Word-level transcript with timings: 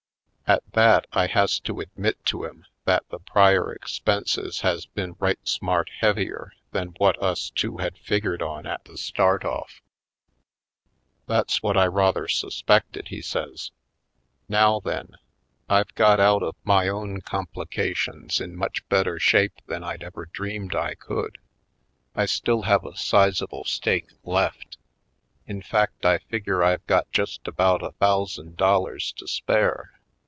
At 0.51 0.69
that 0.73 1.07
I 1.13 1.27
has 1.27 1.61
to 1.61 1.79
admit 1.79 2.25
to 2.25 2.43
him 2.43 2.65
that 2.83 3.07
the 3.07 3.19
prior 3.19 3.71
expenses 3.71 4.59
has 4.59 4.85
been 4.85 5.15
right 5.17 5.39
smart 5.47 5.89
heavier 6.01 6.51
than 6.71 6.89
what 6.97 7.17
us 7.23 7.51
two 7.51 7.77
had 7.77 7.97
figured 7.97 8.41
on 8.41 8.65
at 8.65 8.83
the 8.83 8.97
start 8.97 9.45
of]f. 9.45 9.79
"That's 11.25 11.63
what 11.63 11.77
I 11.77 11.85
rather 11.87 12.27
suspected," 12.27 13.07
he 13.07 13.21
says. 13.21 13.71
"Now 14.49 14.81
then, 14.81 15.15
I've 15.69 15.95
got 15.95 16.19
out 16.19 16.43
of 16.43 16.57
my 16.65 16.89
own 16.89 17.21
compli 17.21 17.71
262 17.71 17.71
/. 17.71 17.71
Poindexter^ 17.71 17.71
Colored 18.19 18.25
cations 18.27 18.41
in 18.41 18.55
much 18.57 18.89
better 18.89 19.19
shape 19.19 19.53
than 19.67 19.85
I'd 19.85 20.03
ever 20.03 20.25
dreamed 20.25 20.75
I 20.75 20.95
could. 20.95 21.37
I 22.13 22.25
still 22.25 22.63
have 22.63 22.83
a 22.83 22.97
sizeable 22.97 23.63
stake 23.63 24.09
left. 24.25 24.77
In 25.47 25.61
fact 25.61 26.05
I 26.05 26.17
figure 26.17 26.61
I've 26.61 26.85
got 26.87 27.09
just 27.13 27.47
about 27.47 27.81
a 27.81 27.93
thousand 27.93 28.57
dollars 28.57 29.13
to 29.13 29.27
spare. 29.29 29.93